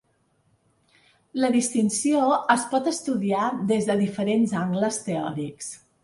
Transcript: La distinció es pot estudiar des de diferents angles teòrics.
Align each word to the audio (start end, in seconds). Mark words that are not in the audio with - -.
La 1.41 1.49
distinció 1.55 2.23
es 2.53 2.63
pot 2.71 2.89
estudiar 2.91 3.49
des 3.73 3.85
de 3.89 3.97
diferents 3.99 4.55
angles 4.63 4.97
teòrics. 5.11 5.69